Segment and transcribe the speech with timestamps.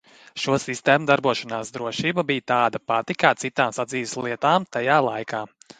[0.43, 5.47] Šo sistēmu darbošanās drošība bija tāda pati kā citām sadzīves lietām tajā laikā.